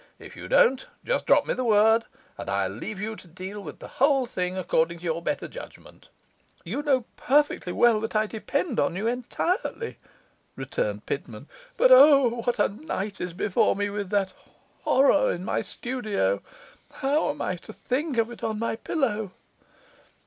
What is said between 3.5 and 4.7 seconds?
with the whole thing